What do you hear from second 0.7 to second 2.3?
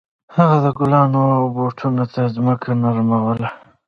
ګلانو او بوټو ته